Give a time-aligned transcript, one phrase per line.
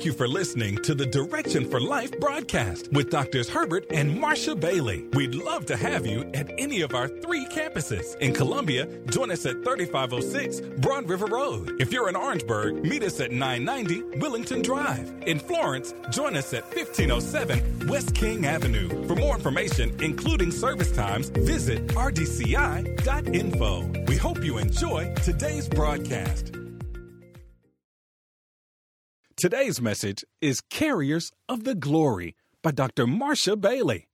[0.00, 4.58] Thank you for listening to the Direction for Life broadcast with Doctors Herbert and Marsha
[4.58, 5.06] Bailey.
[5.12, 8.16] We'd love to have you at any of our three campuses.
[8.16, 11.76] In Columbia, join us at 3506 Broad River Road.
[11.78, 15.12] If you're in Orangeburg, meet us at 990 Willington Drive.
[15.26, 19.06] In Florence, join us at 1507 West King Avenue.
[19.06, 22.94] For more information, including service times, visit rdci.info.
[24.06, 26.56] We hope you enjoy today's broadcast.
[29.40, 33.06] Today's message is Carriers of the Glory by Dr.
[33.06, 34.06] Marsha Bailey.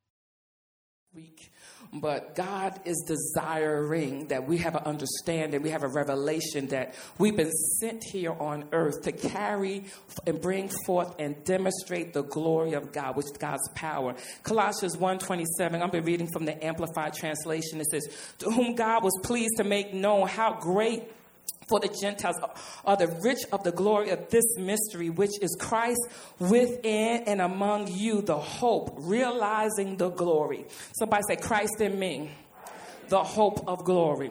[1.12, 1.50] Week.
[1.92, 7.36] But God is desiring that we have an understanding, we have a revelation that we've
[7.36, 9.86] been sent here on earth to carry
[10.28, 14.14] and bring forth and demonstrate the glory of God, which is God's power.
[14.44, 17.80] Colossians 1:27, I'm reading from the Amplified Translation.
[17.80, 18.06] It says,
[18.38, 21.10] To whom God was pleased to make known how great
[21.68, 22.36] for the Gentiles
[22.84, 26.00] are the rich of the glory of this mystery, which is Christ
[26.38, 30.64] within and among you, the hope, realizing the glory.
[30.98, 32.30] Somebody say, Christ in me,
[33.08, 34.30] the hope of glory.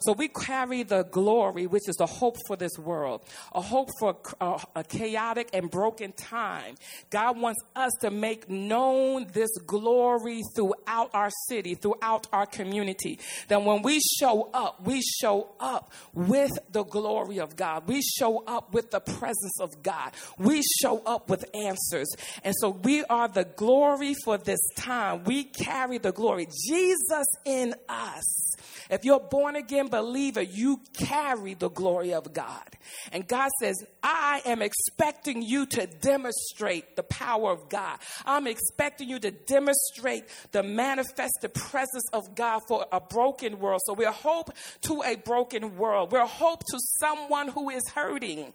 [0.00, 4.16] So we carry the glory, which is the hope for this world, a hope for
[4.40, 6.74] a, a chaotic and broken time.
[7.10, 13.18] God wants us to make known this glory throughout our city, throughout our community.
[13.48, 17.86] That when we show up, we show up with the glory of God.
[17.86, 20.12] We show up with the presence of God.
[20.38, 22.08] We show up with answers.
[22.44, 25.24] And so we are the glory for this time.
[25.24, 26.46] We carry the glory.
[26.68, 28.56] Jesus in us.
[28.88, 32.76] If you're born again believer, you carry the glory of God.
[33.12, 37.98] And God says, I am expecting you to demonstrate the power of God.
[38.24, 43.80] I'm expecting you to demonstrate the manifested presence of God for a broken world.
[43.86, 44.52] So we're hope
[44.82, 46.12] to a broken world.
[46.12, 48.52] We're hope to someone who is hurting.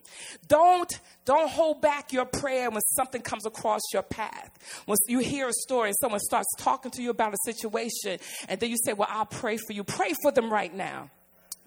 [0.47, 4.83] Don't don't hold back your prayer when something comes across your path.
[4.85, 8.59] When you hear a story and someone starts talking to you about a situation, and
[8.59, 9.83] then you say, Well, I'll pray for you.
[9.83, 11.09] Pray for them right now.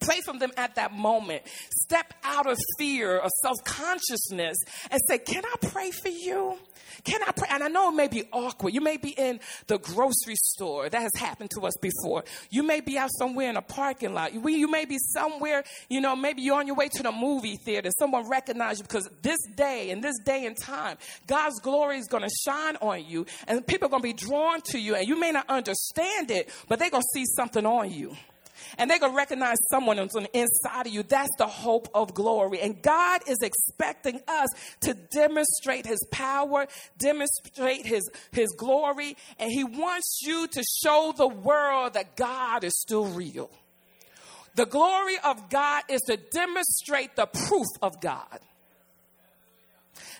[0.04, 1.42] Pray for them at that moment.
[1.82, 4.56] Step out of fear or self consciousness
[4.90, 6.58] and say, Can I pray for you?
[7.04, 7.48] Can I pray?
[7.50, 8.72] And I know it may be awkward.
[8.72, 10.88] You may be in the grocery store.
[10.88, 12.24] That has happened to us before.
[12.50, 14.32] You may be out somewhere in a parking lot.
[14.32, 17.90] You, may be somewhere, you know, maybe you're on your way to the movie theater.
[17.98, 22.22] Someone recognizes you because this day and this day and time, God's glory is going
[22.22, 24.94] to shine on you and people are going to be drawn to you.
[24.94, 28.16] And you may not understand it, but they're going to see something on you
[28.78, 31.02] and they're going to recognize someone inside of you.
[31.02, 32.60] That's the hope of glory.
[32.60, 34.48] And God is expecting us
[34.80, 36.66] to demonstrate his power,
[36.98, 42.78] demonstrate his, his glory, and he wants you to show the world that God is
[42.80, 43.50] still real.
[44.56, 48.38] The glory of God is to demonstrate the proof of God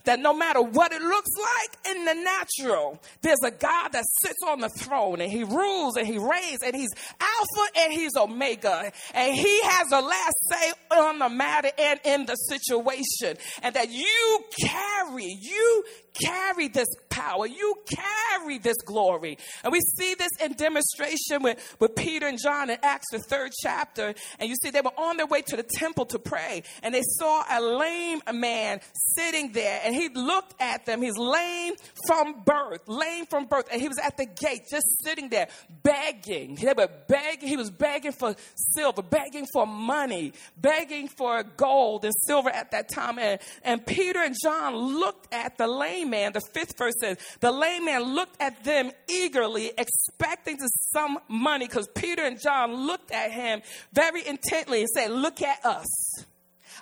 [0.04, 4.40] that no matter what it looks like in the natural, there's a God that sits
[4.46, 8.92] on the throne and he rules and he reigns and he's Alpha and he's Omega.
[9.14, 13.36] And he has the last say on the matter and in the situation.
[13.62, 15.84] And that you carry, you
[16.14, 17.46] carry this power.
[17.46, 19.38] You carry this glory.
[19.62, 23.52] And we see this in demonstration with, with Peter and John in Acts, the third
[23.62, 24.14] chapter.
[24.38, 26.62] And you see, they were on their way to the temple to pray.
[26.82, 28.80] And they saw a lame man
[29.16, 29.80] sitting there.
[29.84, 31.02] And he looked at them.
[31.02, 31.74] He's lame
[32.06, 33.68] from birth, lame from birth.
[33.72, 35.48] And he was at the gate, just sitting there,
[35.82, 36.56] begging.
[36.56, 37.48] They were begging.
[37.48, 38.34] He was begging for
[38.74, 43.18] silver, begging for money, begging for gold and silver at that time.
[43.18, 47.52] And, and Peter and John looked at the lame man, the fifth verse says, the
[47.52, 53.10] lame man looked at them eagerly, expecting to some money, because Peter and John looked
[53.10, 55.86] at him very intently and said, Look at us.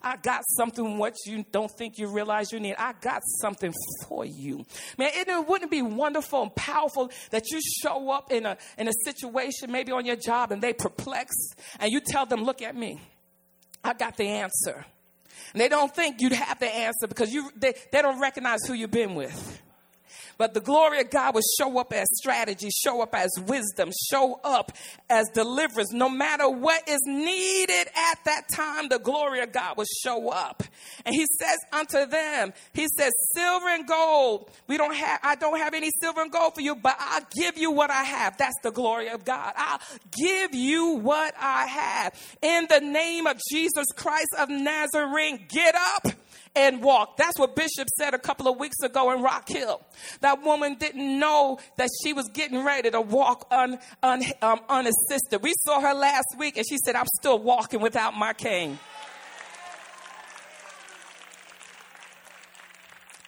[0.03, 2.75] I got something what you don't think you realize you need.
[2.79, 3.73] I got something
[4.07, 4.65] for you.
[4.99, 8.93] Man, it wouldn't be wonderful and powerful that you show up in a in a
[9.05, 13.01] situation, maybe on your job, and they perplexed, and you tell them, look at me.
[13.85, 14.85] I got the answer.
[15.53, 18.75] And they don't think you'd have the answer because you, they, they don't recognize who
[18.75, 19.63] you've been with.
[20.43, 24.41] But the glory of God will show up as strategy, show up as wisdom, show
[24.43, 24.73] up
[25.09, 25.93] as deliverance.
[25.93, 30.65] No matter what is needed at that time, the glory of God will show up.
[31.07, 35.59] And he says unto them, he says, silver and gold, we don't have, I don't
[35.59, 38.37] have any silver and gold for you, but I'll give you what I have.
[38.37, 39.53] That's the glory of God.
[39.57, 39.81] I'll
[40.11, 42.37] give you what I have.
[42.43, 46.09] In the name of Jesus Christ of Nazarene, get up
[46.55, 47.17] and walk.
[47.17, 49.81] That's what Bishop said a couple of weeks ago in Rock Hill.
[50.21, 55.43] That woman didn't know that she was getting ready to walk un, un, um, unassisted.
[55.43, 58.79] We saw her last week and she said, I'm still walking without my cane.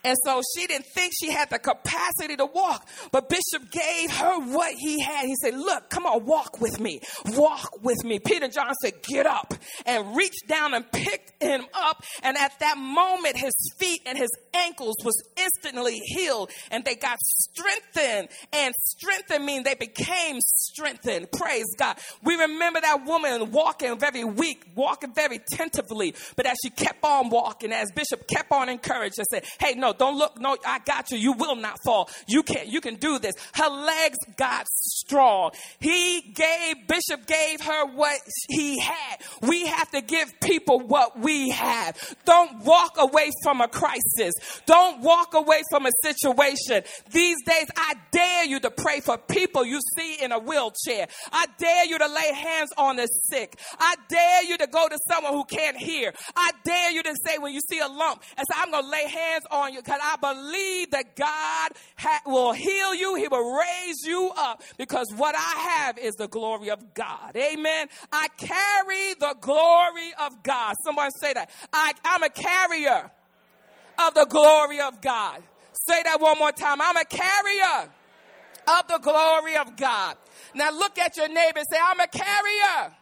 [0.05, 2.87] And so she didn't think she had the capacity to walk.
[3.11, 5.25] But Bishop gave her what he had.
[5.25, 7.01] He said, Look, come on, walk with me.
[7.29, 8.19] Walk with me.
[8.19, 9.55] Peter John said, Get up
[9.87, 12.05] and reached down and picked him up.
[12.23, 17.19] And at that moment, his feet and his ankles was instantly healed and they got
[17.21, 18.29] strengthened.
[18.53, 21.33] And strengthened means they became strengthened.
[21.33, 21.97] Praise God.
[22.23, 26.15] We remember that woman walking very weak, walking very tentatively.
[26.37, 30.17] But as she kept on walking, as Bishop kept on encouraging, said, Hey, no, don't
[30.17, 30.41] look.
[30.41, 31.19] No, I got you.
[31.19, 32.09] You will not fall.
[32.27, 33.35] You can, you can do this.
[33.55, 35.53] Her legs got strong.
[35.81, 38.19] He gave, Bishop gave her what
[38.49, 39.21] he had.
[39.43, 41.97] We have to give people what we have.
[42.25, 44.35] Don't walk away from a crisis.
[44.67, 46.83] Don't walk away from a situation.
[47.11, 51.07] These days, I dare you to pray for people you see in a wheelchair.
[51.33, 53.59] I dare you to lay hands on the sick.
[53.79, 56.13] I dare you to go to someone who can't hear.
[56.37, 58.91] I dare you to say when you see a lump and say, I'm going to
[58.91, 63.15] lay hands on you because I believe that God ha- will heal you.
[63.17, 67.37] He will raise you up because what I have is the glory of God.
[67.37, 67.89] Amen.
[68.13, 70.75] I carry the glory of God.
[70.85, 71.51] Someone say that.
[71.73, 73.11] I, I'm a carrier
[73.99, 75.43] of the glory of God.
[75.87, 76.81] Say that one more time.
[76.81, 77.91] I'm a carrier
[78.67, 80.17] of the glory of God.
[80.55, 82.95] Now look at your neighbor and say, I'm a carrier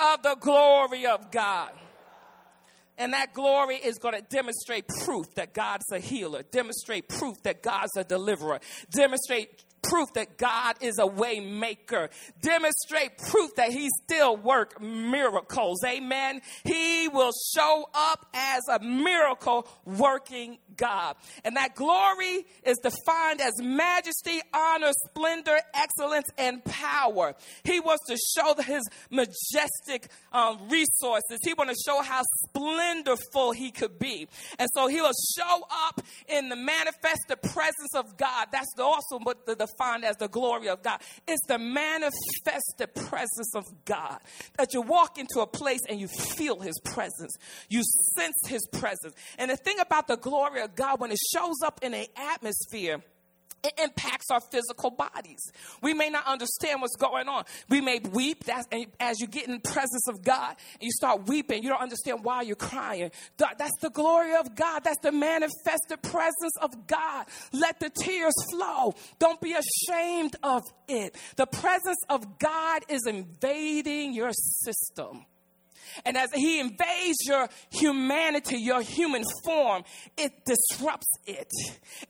[0.00, 1.70] of the glory of God.
[2.96, 7.62] And that glory is going to demonstrate proof that God's a healer, demonstrate proof that
[7.62, 8.60] God's a deliverer,
[8.90, 12.10] demonstrate proof that God is a way maker.
[12.40, 15.82] Demonstrate proof that he still work miracles.
[15.84, 16.40] Amen.
[16.64, 21.16] He will show up as a miracle working God.
[21.44, 27.34] And that glory is defined as majesty, honor, splendor, excellence, and power.
[27.64, 31.38] He wants to show his majestic um, resources.
[31.42, 34.28] He wants to show how splendorful he could be.
[34.58, 38.48] And so he will show up in the manifested presence of God.
[38.52, 41.00] That's also what the defined as the glory of God.
[41.26, 44.18] It's the manifested presence of God.
[44.58, 47.34] That you walk into a place and you feel his presence.
[47.68, 47.82] You
[48.16, 49.14] sense his presence.
[49.38, 53.02] And the thing about the glory of God, when it shows up in an atmosphere,
[53.64, 55.40] it impacts our physical bodies.
[55.82, 57.44] We may not understand what's going on.
[57.68, 58.66] We may weep that's,
[59.00, 61.62] as you get in the presence of God and you start weeping.
[61.62, 63.10] You don't understand why you're crying.
[63.38, 64.84] That's the glory of God.
[64.84, 67.26] That's the manifested presence of God.
[67.52, 68.94] Let the tears flow.
[69.18, 71.16] Don't be ashamed of it.
[71.36, 75.24] The presence of God is invading your system.
[76.04, 79.84] And as he invades your humanity, your human form,
[80.16, 81.50] it disrupts it.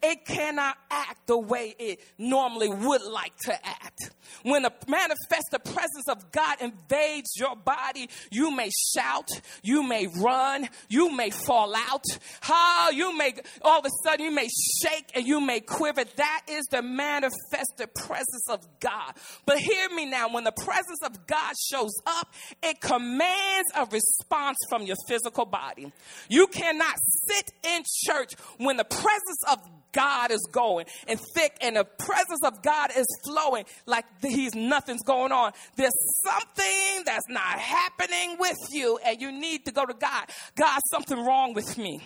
[0.02, 4.10] It cannot act the way it normally would like to act.
[4.42, 9.28] When a manifest the presence of God invades your body, you may shout,
[9.62, 12.04] you may run, you may fall out.
[12.40, 14.48] How you may all of a sudden you may
[14.82, 16.04] shake and you may quiver.
[16.04, 19.14] That is the manifested presence of God.
[19.46, 24.58] But hear me now, when the presence of God shows up, it commands a response
[24.68, 25.92] from your physical body.
[26.28, 26.94] You cannot
[27.28, 29.58] sit in church when the presence of
[29.94, 35.02] God is going and thick and the presence of God is flowing like he's nothing's
[35.02, 35.52] going on.
[35.76, 40.26] There's something that's not happening with you and you need to go to God.
[40.56, 42.00] God, something wrong with me.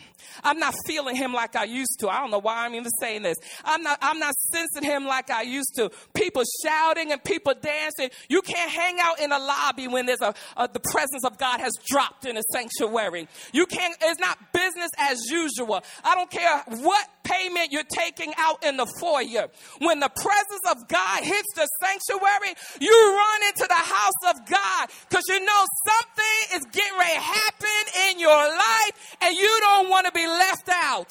[0.44, 2.08] I'm not feeling him like I used to.
[2.08, 3.36] I don't know why I'm even saying this.
[3.64, 5.90] I'm not, I'm not sensing him like I used to.
[6.14, 8.10] People shouting and people dancing.
[8.28, 11.60] You can't hang out in a lobby when there's a, a the presence of God
[11.60, 13.28] has dropped in a sanctuary.
[13.52, 15.82] You can't, it's not business as usual.
[16.04, 19.48] I don't care what payment you're taking out in the foyer.
[19.78, 24.90] When the presence of God hits the sanctuary, you run into the house of God
[25.08, 29.88] because you know something is getting ready to happen in your life and you don't
[29.88, 31.10] want to be left out.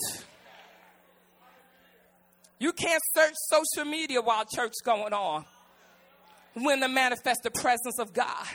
[2.59, 5.45] You can't search social media while church going on
[6.53, 8.47] when the manifested presence of God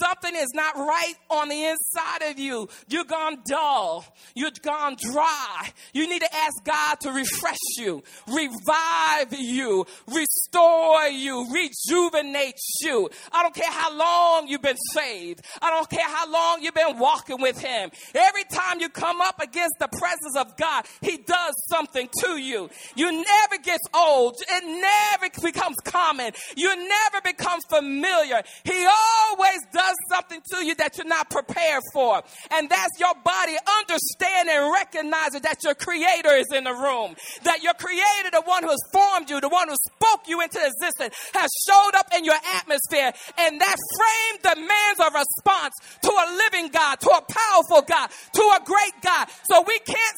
[0.00, 2.68] Something is not right on the inside of you.
[2.88, 4.04] You're gone dull.
[4.34, 5.70] You're gone dry.
[5.92, 13.10] You need to ask God to refresh you, revive you, restore you, rejuvenate you.
[13.32, 15.44] I don't care how long you've been saved.
[15.62, 17.90] I don't care how long you've been walking with Him.
[18.14, 22.70] Every time you come up against the presence of God, He does something to you.
[22.96, 24.36] You never gets old.
[24.40, 26.32] It never becomes common.
[26.56, 28.42] You never become familiar.
[28.64, 32.22] He always praise does something to you that you're not prepared for.
[32.52, 37.14] And that's your body understanding and recognizing that your creator is in the room.
[37.44, 40.58] That your creator, the one who has formed you, the one who spoke you into
[40.64, 43.12] existence, has showed up in your atmosphere.
[43.38, 48.42] And that frame demands a response to a living God, to a powerful God, to
[48.42, 49.28] a great God.
[49.50, 50.16] So we can't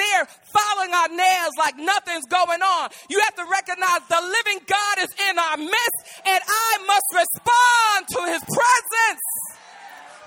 [0.00, 2.88] there following our nails like nothing's going on.
[3.12, 7.98] You have to recognize the living God is in our midst, and I must respond
[8.16, 9.26] to his presence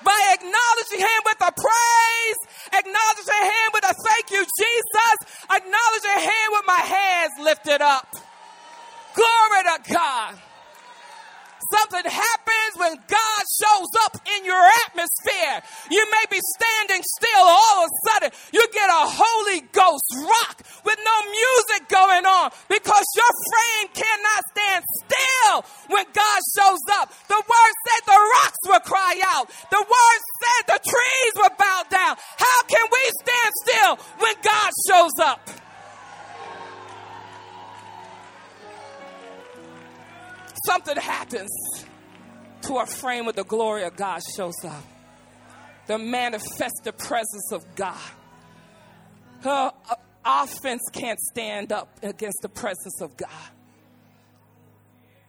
[0.05, 2.39] by acknowledging him with a praise,
[2.75, 5.17] acknowledging him with a thank you, Jesus,
[5.49, 8.07] acknowledging him with my hands lifted up.
[9.15, 10.52] Glory to God.
[11.73, 15.57] Something happens when God shows up in your atmosphere.
[15.89, 20.61] You may be standing still, all of a sudden, you get a Holy Ghost rock
[20.85, 27.09] with no music going on because your frame cannot stand still when God shows up.
[27.27, 31.83] The word said the rocks will cry out, the word said the trees will bow
[31.89, 32.17] down.
[32.37, 35.62] How can we stand still when God shows up?
[40.65, 41.51] Something happens
[42.61, 44.83] to our frame when the glory of God shows up.
[45.87, 47.97] The manifest the presence of God.
[49.41, 53.29] Her uh, offense can't stand up against the presence of God.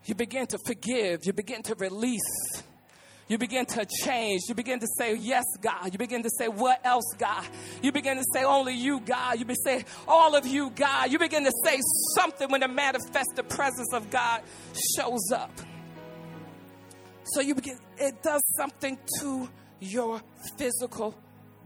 [0.05, 2.53] You begin to forgive, you begin to release.
[3.26, 4.43] You begin to change.
[4.49, 5.93] You begin to say, Yes, God.
[5.93, 7.47] You begin to say, What else, God?
[7.83, 9.38] You begin to say, Only you, God.
[9.38, 11.11] You begin to say, All of you, God.
[11.11, 11.81] You begin to say
[12.16, 14.43] something when the manifested presence of God
[14.97, 15.50] shows up.
[17.25, 19.49] So you begin, it does something to
[19.81, 20.21] your
[20.59, 21.14] physical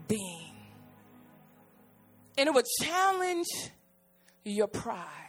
[0.07, 0.55] being.
[2.37, 3.49] And it will challenge
[4.45, 5.28] your pride.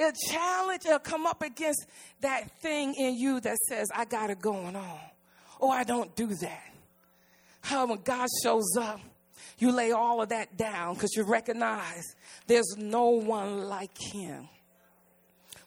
[0.00, 1.84] It'll challenge, it'll come up against
[2.22, 4.98] that thing in you that says, I got it going on.
[5.58, 6.72] Or I don't do that.
[7.60, 8.98] How when God shows up,
[9.58, 12.02] you lay all of that down because you recognize
[12.46, 14.48] there's no one like him.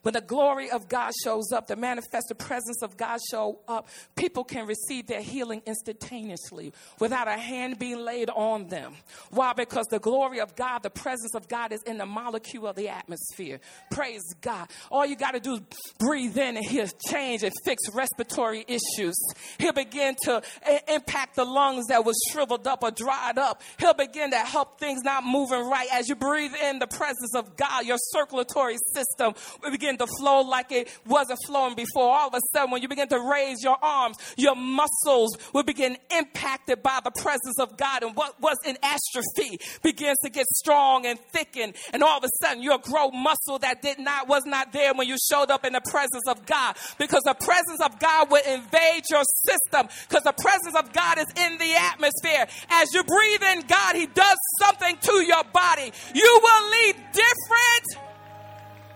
[0.03, 4.43] When the glory of God shows up, the manifested presence of God show up, people
[4.43, 8.95] can receive their healing instantaneously without a hand being laid on them.
[9.29, 9.53] Why?
[9.53, 12.89] Because the glory of God, the presence of God is in the molecule of the
[12.89, 13.61] atmosphere.
[13.91, 14.67] Praise God.
[14.91, 15.61] All you got to do is
[15.99, 19.15] breathe in and he'll change and fix respiratory issues.
[19.57, 20.41] He'll begin to
[20.89, 23.61] impact the lungs that was shriveled up or dried up.
[23.79, 25.87] He'll begin to help things not moving right.
[25.93, 30.13] As you breathe in the presence of God, your circulatory system will begin begin to
[30.19, 32.03] flow like it wasn't flowing before.
[32.03, 35.97] All of a sudden, when you begin to raise your arms, your muscles will begin
[36.15, 38.03] impacted by the presence of God.
[38.03, 41.73] And what was in atrophy begins to get strong and thicken.
[41.93, 45.07] And all of a sudden, you'll grow muscle that did not, was not there when
[45.07, 46.75] you showed up in the presence of God.
[46.97, 49.87] Because the presence of God will invade your system.
[50.07, 52.47] Because the presence of God is in the atmosphere.
[52.69, 55.91] As you breathe in God, He does something to your body.
[56.13, 58.12] You will leave different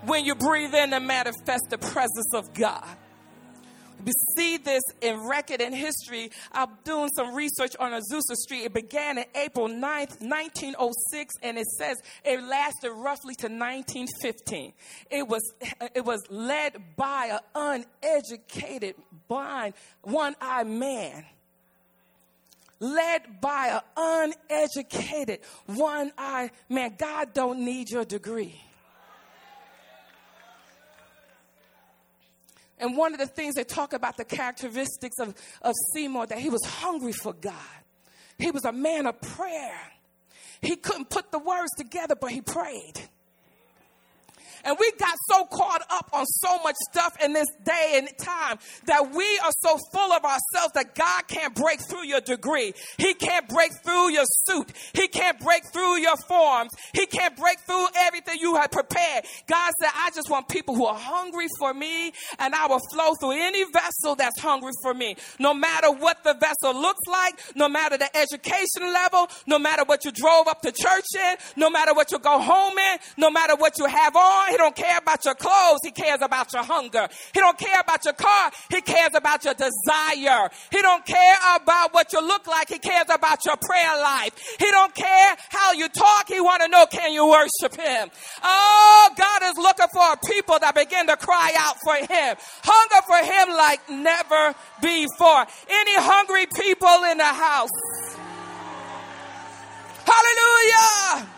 [0.07, 2.85] when you breathe in and manifest the presence of God.
[4.05, 6.31] We see this in record and history.
[6.51, 8.63] I'm doing some research on Azusa Street.
[8.63, 14.73] It began in April 9th, 1906, and it says it lasted roughly to 1915.
[15.09, 15.41] It was,
[15.93, 18.95] it was led by an uneducated,
[19.27, 19.73] blind,
[20.03, 21.25] one-eyed man
[22.79, 26.93] led by an uneducated, one-eyed man.
[26.95, 28.61] God don't need your degree.
[32.79, 36.49] And one of the things they talk about the characteristics of, of Seymour, that he
[36.49, 37.53] was hungry for God.
[38.37, 39.79] He was a man of prayer.
[40.61, 42.93] He couldn't put the words together, but he prayed.
[44.63, 48.57] And we got so caught up on so much stuff in this day and time
[48.85, 52.73] that we are so full of ourselves that God can't break through your degree.
[52.97, 54.71] He can't break through your suit.
[54.93, 56.71] He can't break through your forms.
[56.93, 59.25] He can't break through everything you have prepared.
[59.47, 63.13] God said, I just want people who are hungry for me and I will flow
[63.19, 65.15] through any vessel that's hungry for me.
[65.39, 70.05] No matter what the vessel looks like, no matter the education level, no matter what
[70.05, 73.55] you drove up to church in, no matter what you go home in, no matter
[73.55, 75.79] what you have on, he don't care about your clothes.
[75.83, 77.07] He cares about your hunger.
[77.33, 78.51] He don't care about your car.
[78.69, 80.49] He cares about your desire.
[80.71, 82.69] He don't care about what you look like.
[82.69, 84.31] He cares about your prayer life.
[84.59, 86.27] He don't care how you talk.
[86.27, 88.09] He want to know can you worship him.
[88.43, 92.35] Oh, God is looking for a people that begin to cry out for him.
[92.63, 95.45] Hunger for him like never before.
[95.69, 97.69] Any hungry people in the house?
[100.05, 101.36] Hallelujah.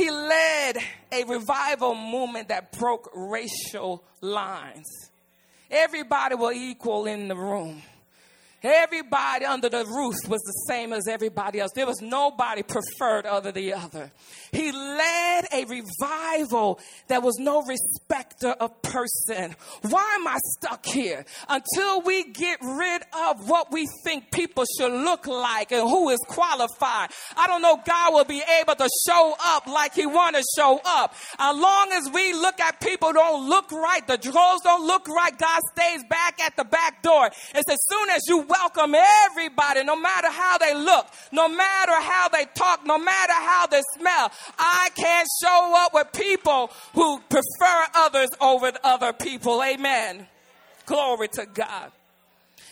[0.00, 0.78] He led
[1.12, 4.86] a revival movement that broke racial lines.
[5.70, 7.82] Everybody was equal in the room.
[8.62, 11.72] Everybody under the roof was the same as everybody else.
[11.74, 14.12] There was nobody preferred other than the other.
[14.52, 19.56] He led a revival that was no respecter of person.
[19.82, 21.24] Why am I stuck here?
[21.48, 26.18] Until we get rid of what we think people should look like and who is
[26.28, 27.10] qualified.
[27.36, 30.80] I don't know God will be able to show up like he want to show
[30.84, 31.14] up.
[31.38, 35.36] As long as we look at people don't look right, the clothes don't look right,
[35.38, 37.30] God stays back at the back door.
[37.54, 38.94] And as soon as you welcome
[39.26, 43.80] everybody, no matter how they look, no matter how they talk, no matter how they
[43.96, 44.30] smell.
[44.58, 49.62] I can't show up with people who prefer others over other people.
[49.62, 50.26] Amen.
[50.86, 51.92] Glory to God.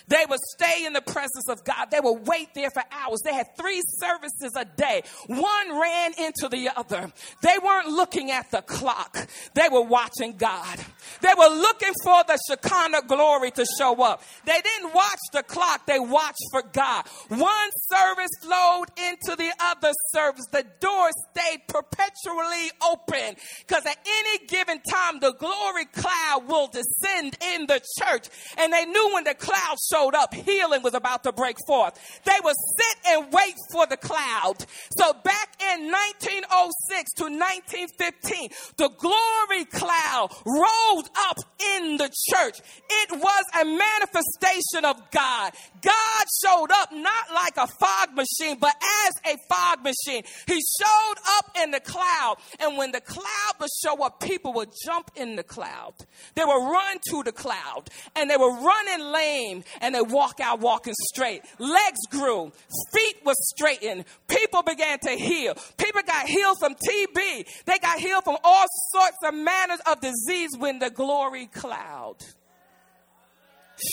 [0.09, 1.91] They would stay in the presence of God.
[1.91, 3.21] They would wait there for hours.
[3.25, 5.03] They had three services a day.
[5.27, 7.13] One ran into the other.
[7.43, 9.29] They weren't looking at the clock.
[9.55, 10.79] They were watching God.
[11.21, 14.23] They were looking for the Shekinah glory to show up.
[14.45, 15.87] They didn't watch the clock.
[15.87, 17.07] They watched for God.
[17.29, 20.47] One service flowed into the other service.
[20.51, 23.37] The door stayed perpetually open
[23.67, 28.29] because at any given time, the glory cloud will descend in the church.
[28.57, 31.95] And they knew when the cloud showed showed up, healing was about to break forth.
[32.25, 34.57] They would sit and wait for the cloud.
[34.97, 41.39] So back in 1906 to 1915, the glory cloud rolled up
[41.77, 42.61] in the church.
[42.89, 45.53] It was a manifestation of God.
[45.83, 48.75] God showed up not like a fog machine, but
[49.07, 50.23] as a fog machine.
[50.47, 52.37] He showed up in the cloud.
[52.61, 55.95] And when the cloud would show up, people would jump in the cloud.
[56.35, 60.61] They would run to the cloud and they were running lame and they walk out
[60.61, 61.43] walking straight.
[61.59, 62.53] Legs grew,
[62.93, 64.05] feet were straightened.
[64.29, 65.55] People began to heal.
[65.77, 67.47] People got healed from TB.
[67.65, 72.17] They got healed from all sorts of manners of disease when the glory cloud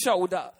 [0.04, 0.56] showed up.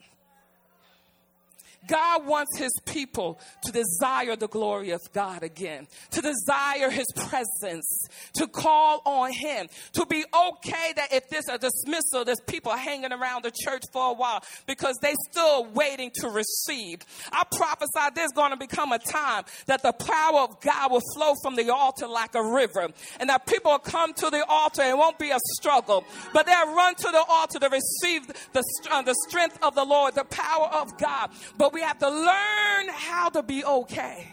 [1.88, 8.08] God wants his people to desire the glory of God again, to desire his presence,
[8.36, 13.12] to call on him, to be okay that if there's a dismissal, there's people hanging
[13.12, 17.00] around the church for a while because they still waiting to receive.
[17.32, 21.34] I prophesy there's going to become a time that the power of God will flow
[21.42, 24.92] from the altar like a river and that people will come to the altar and
[24.92, 29.02] it won't be a struggle, but they'll run to the altar to receive the, uh,
[29.02, 31.30] the strength of the Lord, the power of God.
[31.58, 34.26] But we have to learn how to be okay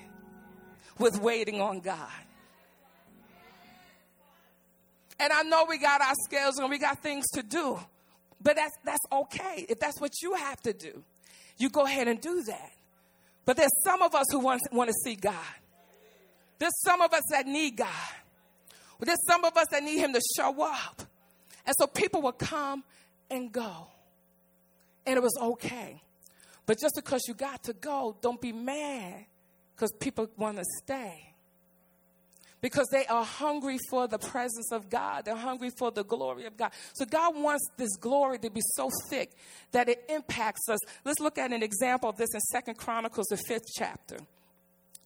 [0.96, 2.08] with waiting on God.
[5.18, 7.80] And I know we got our scales and we got things to do,
[8.40, 9.66] but that's, that's okay.
[9.68, 11.02] If that's what you have to do,
[11.58, 12.70] you go ahead and do that.
[13.44, 15.34] But there's some of us who want, want to see God.
[16.60, 17.88] There's some of us that need God.
[19.00, 21.02] There's some of us that need Him to show up.
[21.66, 22.84] And so people will come
[23.28, 23.88] and go.
[25.04, 26.00] And it was okay.
[26.66, 29.26] But just because you got to go, don't be mad
[29.74, 31.34] because people want to stay.
[32.60, 35.24] Because they are hungry for the presence of God.
[35.24, 36.70] They're hungry for the glory of God.
[36.92, 39.32] So God wants this glory to be so thick
[39.72, 40.78] that it impacts us.
[41.04, 44.18] Let's look at an example of this in Second Chronicles, the fifth chapter,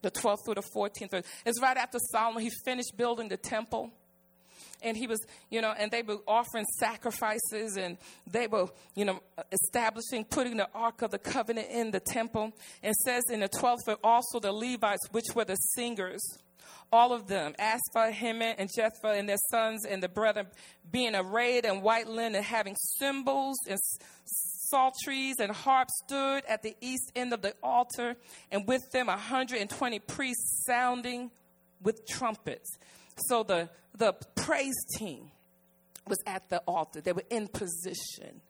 [0.03, 1.23] the 12th through the 14th.
[1.47, 3.91] It's right after Solomon, he finished building the temple
[4.81, 9.21] and he was, you know, and they were offering sacrifices and they were, you know,
[9.51, 12.53] establishing, putting the Ark of the Covenant in the temple.
[12.83, 16.21] And says in the 12th verse, also the Levites, which were the singers,
[16.91, 20.47] all of them, Asaph, Heman, and Jephthah, and their sons and the brethren,
[20.89, 23.77] being arrayed in white linen, having cymbals and
[24.69, 28.15] psalteries and harps stood at the east end of the altar,
[28.51, 31.31] and with them 120 priests sounding
[31.81, 32.77] with trumpets.
[33.25, 35.31] So the, the praise team
[36.07, 38.41] was at the altar, they were in position.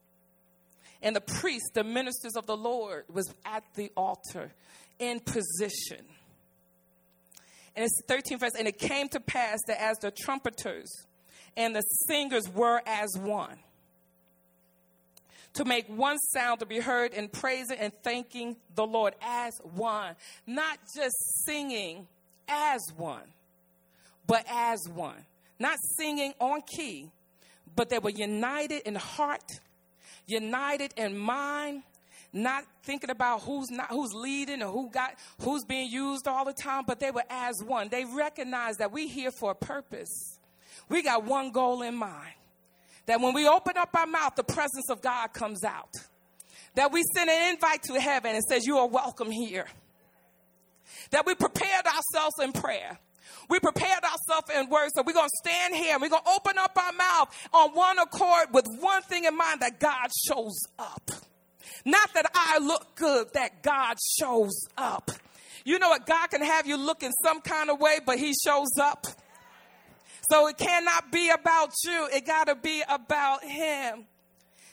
[1.02, 4.52] And the priests, the ministers of the Lord, was at the altar
[5.00, 6.04] in position.
[7.76, 10.92] And it's 13 verse, and it came to pass that as the trumpeters
[11.56, 13.58] and the singers were as one,
[15.54, 20.16] to make one sound to be heard in praising and thanking the Lord as one,
[20.46, 22.08] not just singing
[22.48, 23.24] as one
[24.28, 25.26] but as one.
[25.60, 27.10] Not singing on key,
[27.76, 29.60] but they were united in heart,
[30.28, 31.82] united in mind,
[32.34, 36.54] not thinking about who's not who's leading or who got who's being used all the
[36.54, 37.88] time, but they were as one.
[37.90, 40.38] They recognized that we here for a purpose.
[40.90, 42.34] We got one goal in mind.
[43.08, 45.94] That when we open up our mouth, the presence of God comes out.
[46.76, 49.66] That we send an invite to heaven and says, You are welcome here.
[51.12, 53.00] That we prepared ourselves in prayer
[53.50, 54.04] We prepared
[54.58, 54.94] in words.
[54.96, 57.72] So we're going to stand here and we're going to open up our mouth on
[57.72, 61.12] one accord with one thing in mind that God shows up.
[61.86, 65.12] Not that I look good, that God shows up.
[65.64, 66.06] You know what?
[66.06, 69.06] God can have you look in some kind of way, but He shows up.
[70.32, 74.06] So it cannot be about you, it got to be about Him.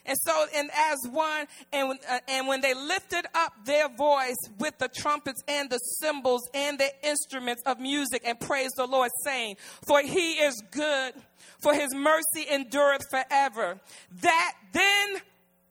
[0.07, 4.77] And so, and as one, and, uh, and when they lifted up their voice with
[4.79, 9.57] the trumpets and the cymbals and the instruments of music and praised the Lord, saying,
[9.87, 11.15] For he is good,
[11.59, 13.81] for his mercy endureth forever.
[14.21, 15.23] That then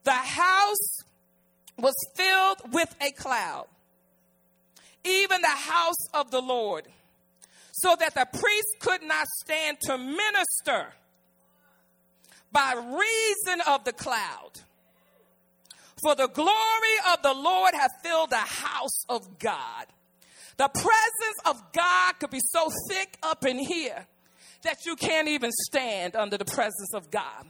[0.02, 1.04] the house
[1.78, 3.66] was filled with a cloud,
[5.04, 6.88] even the house of the Lord,
[7.72, 10.92] so that the priest could not stand to minister
[12.54, 14.52] by reason of the cloud.
[16.02, 19.86] For the glory of the Lord hath filled the house of God.
[20.56, 24.06] The presence of God could be so thick up in here
[24.62, 27.44] that you can't even stand under the presence of God.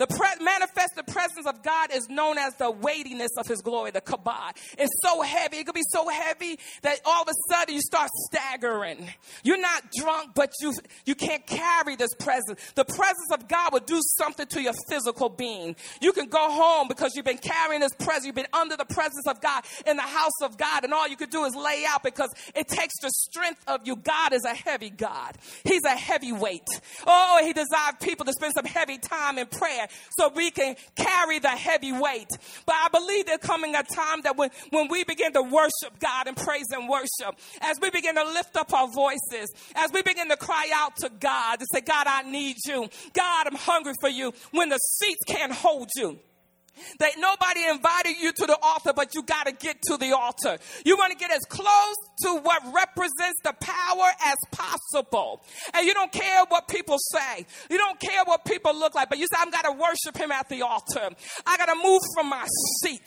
[0.00, 4.00] The pre- manifested presence of God is known as the weightiness of his glory, the
[4.00, 4.52] kabod.
[4.78, 5.58] It's so heavy.
[5.58, 9.12] It could be so heavy that all of a sudden you start staggering.
[9.42, 10.72] You're not drunk, but you,
[11.04, 12.72] you can't carry this presence.
[12.76, 15.76] The presence of God will do something to your physical being.
[16.00, 18.24] You can go home because you've been carrying this presence.
[18.24, 21.16] You've been under the presence of God in the house of God, and all you
[21.16, 23.96] could do is lay out because it takes the strength of you.
[23.96, 25.36] God is a heavy God.
[25.62, 26.68] He's a heavyweight.
[27.06, 31.38] Oh, he desires people to spend some heavy time in prayer so we can carry
[31.38, 32.28] the heavy weight.
[32.66, 36.26] But I believe there's coming a time that when, when we begin to worship God
[36.26, 40.28] and praise and worship, as we begin to lift up our voices, as we begin
[40.28, 42.88] to cry out to God to say, God, I need you.
[43.12, 44.32] God, I'm hungry for you.
[44.50, 46.18] When the seats can't hold you.
[46.98, 50.58] That nobody invited you to the altar, but you got to get to the altar.
[50.84, 55.42] You want to get as close to what represents the power as possible.
[55.74, 57.46] And you don't care what people say.
[57.70, 60.30] You don't care what people look like, but you say, I'm got to worship him
[60.32, 61.08] at the altar.
[61.46, 62.46] I got to move from my
[62.82, 63.06] seat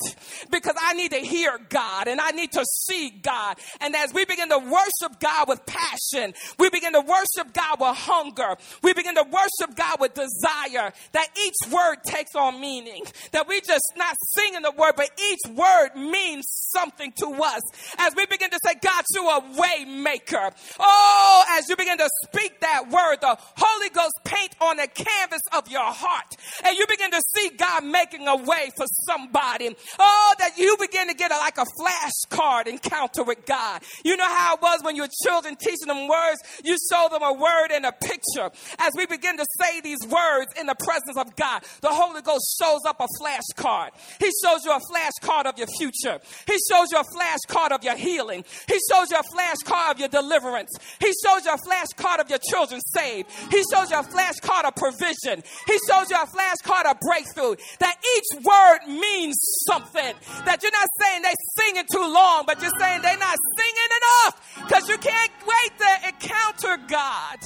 [0.52, 3.58] because I need to hear God and I need to see God.
[3.82, 7.95] And as we begin to worship God with passion, we begin to worship God with
[7.95, 8.56] hunger.
[8.82, 13.04] We begin to worship God with desire that each word takes on meaning.
[13.32, 17.62] That we just not singing the word, but each word means something to us.
[17.98, 20.52] As we begin to say, God, you are a way maker.
[20.80, 25.42] Oh, as you begin to speak that word, the Holy Ghost paint on the canvas
[25.56, 26.36] of your heart.
[26.66, 29.76] And you begin to see God making a way for somebody.
[30.00, 33.82] Oh, that you begin to get a, like a flashcard encounter with God.
[34.04, 36.39] You know how it was when you were children teaching them words?
[36.63, 38.52] You show them a word and a picture.
[38.80, 42.58] As we begin to say these words in the presence of God, the Holy Ghost
[42.62, 43.08] shows up a
[43.43, 43.89] flashcard.
[44.19, 46.19] He shows you a flashcard of your future.
[46.47, 48.43] He shows you a flashcard of your healing.
[48.67, 50.71] He shows you a flashcard of your deliverance.
[50.99, 53.29] He shows you a flashcard of your children saved.
[53.51, 55.43] He shows you a flashcard of provision.
[55.67, 57.56] He shows you a flashcard of breakthrough.
[57.79, 60.13] That each word means something.
[60.45, 64.65] That you're not saying they're singing too long, but you're saying they're not singing enough
[64.65, 67.39] because you can't wait to encounter God.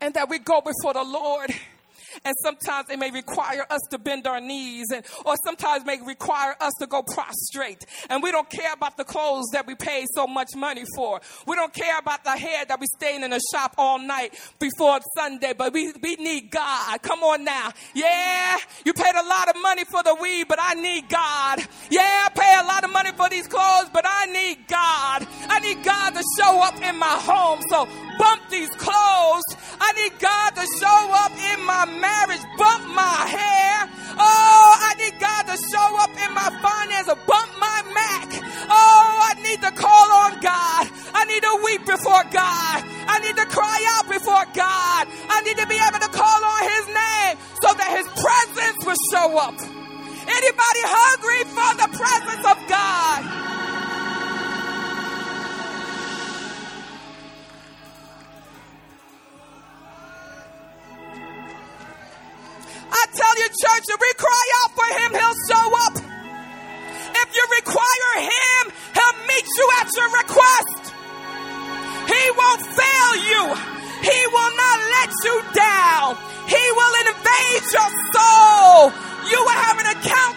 [0.00, 1.50] And that we go before the Lord
[2.24, 6.56] and sometimes it may require us to bend our knees, and, or sometimes may require
[6.60, 7.84] us to go prostrate.
[8.10, 11.20] And we don't care about the clothes that we pay so much money for.
[11.46, 15.00] We don't care about the hair that we staying in the shop all night before
[15.16, 17.02] Sunday, but we, we need God.
[17.02, 17.72] Come on now.
[17.94, 21.60] Yeah, you paid a lot of money for the weed, but I need God.
[21.90, 25.26] Yeah, I pay a lot of money for these clothes, but I need God.
[25.48, 27.60] I need God to show up in my home.
[27.68, 27.86] So
[28.18, 29.42] bump these clothes.
[29.82, 33.90] I need God to show up in my marriage, bump my hair.
[34.14, 38.30] Oh, I need God to show up in my finances, bump my Mac.
[38.70, 40.86] Oh, I need to call on God.
[41.18, 42.78] I need to weep before God.
[43.10, 45.02] I need to cry out before God.
[45.10, 49.02] I need to be able to call on His name so that His presence will
[49.10, 49.58] show up.
[50.30, 53.20] Anybody hungry for the presence of God?
[62.92, 65.94] I tell you, church, if we cry out for him, he'll show up.
[65.96, 70.92] If you require him, he'll meet you at your request.
[72.12, 73.42] He won't fail you.
[74.04, 76.08] He will not let you down.
[76.48, 78.92] He will invade your soul.
[79.30, 80.31] You will have an encounter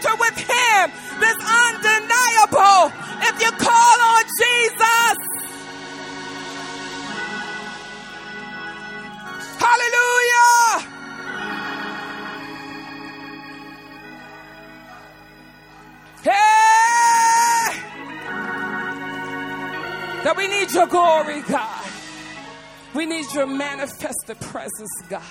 [20.36, 21.86] We need your glory, God.
[22.94, 25.22] We need your manifested presence, God.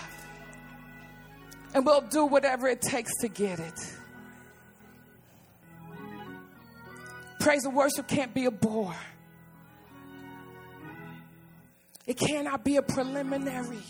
[1.75, 3.95] And we'll do whatever it takes to get it.
[7.40, 8.95] Praise and worship can't be a bore.
[12.07, 13.83] It cannot be a preliminary.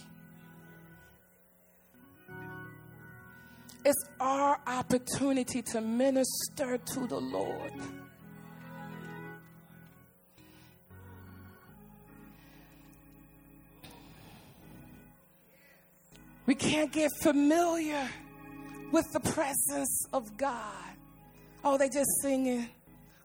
[3.84, 7.72] It's our opportunity to minister to the Lord.
[16.46, 18.08] We can't get familiar
[18.92, 20.84] with the presence of God.
[21.64, 22.68] Oh, they just singing.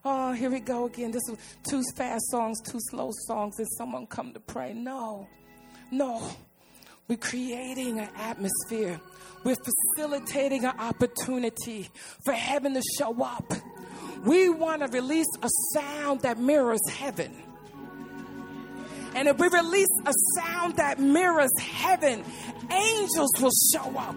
[0.04, 1.10] Oh, here we go again.
[1.10, 1.36] This is
[1.68, 3.56] two fast songs, two slow songs.
[3.56, 4.72] Did someone come to pray?
[4.72, 5.28] No,
[5.90, 6.22] no.
[7.06, 8.98] We're creating an atmosphere.
[9.44, 9.56] We're
[9.96, 11.90] facilitating an opportunity
[12.24, 13.52] for heaven to show up.
[14.24, 17.34] We want to release a sound that mirrors heaven.
[19.14, 22.24] And if we release a sound that mirrors heaven,
[22.70, 24.16] angels will show up.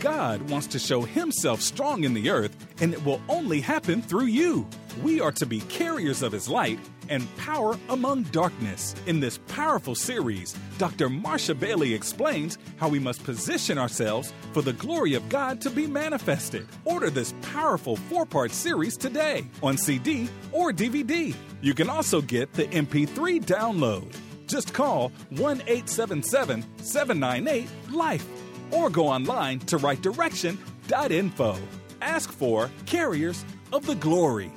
[0.00, 4.26] God wants to show himself strong in the earth, and it will only happen through
[4.26, 4.68] you.
[5.02, 6.78] We are to be carriers of his light
[7.08, 8.94] and power among darkness.
[9.06, 11.08] In this powerful series, Dr.
[11.08, 15.86] Marsha Bailey explains how we must position ourselves for the glory of God to be
[15.86, 16.66] manifested.
[16.84, 21.34] Order this powerful four part series today on CD or DVD.
[21.60, 24.14] You can also get the MP3 download.
[24.46, 28.26] Just call 1 877 798 LIFE
[28.70, 31.58] or go online to rightdirection.info.
[32.00, 34.52] Ask for Carriers of the Glory.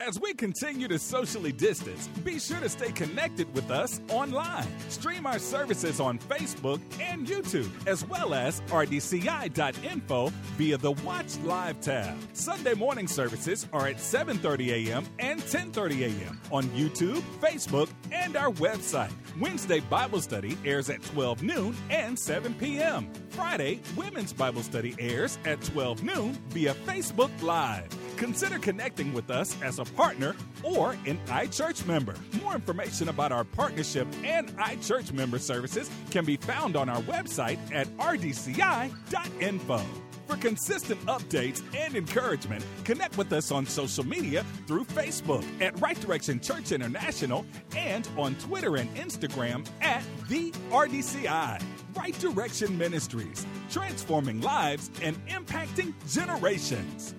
[0.00, 4.68] As we continue to socially distance, be sure to stay connected with us online.
[4.90, 11.80] Stream our services on Facebook and YouTube, as well as rdci.info via the Watch Live
[11.80, 12.16] tab.
[12.32, 15.04] Sunday morning services are at 7:30 a.m.
[15.18, 16.40] and 10:30 a.m.
[16.52, 19.10] on YouTube, Facebook, and our website.
[19.40, 23.10] Wednesday Bible study airs at 12 noon and 7 p.m.
[23.30, 27.88] Friday Women's Bible study airs at 12 noon via Facebook Live.
[28.18, 32.16] Consider connecting with us as a partner or an iChurch member.
[32.42, 37.58] More information about our partnership and iChurch member services can be found on our website
[37.72, 39.80] at rdci.info.
[40.26, 45.98] For consistent updates and encouragement, connect with us on social media through Facebook at Right
[46.00, 51.62] Direction Church International and on Twitter and Instagram at the RDCI.
[51.94, 57.14] Right Direction Ministries, transforming lives and impacting generations.